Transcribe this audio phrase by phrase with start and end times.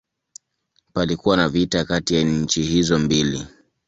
[0.93, 3.47] Palikuwa na vita kati ya nchi hizo mbili.